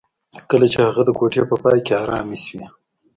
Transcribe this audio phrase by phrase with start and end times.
[0.49, 2.65] کله چې د هغه ګوتې په پای کې ارامې شوې